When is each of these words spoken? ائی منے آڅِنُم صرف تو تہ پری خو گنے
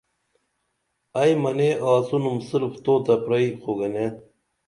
ائی 1.19 1.33
منے 1.41 1.69
آڅِنُم 1.91 2.37
صرف 2.49 2.73
تو 2.83 2.93
تہ 3.05 3.15
پری 3.25 3.45
خو 3.61 3.71
گنے 3.79 4.07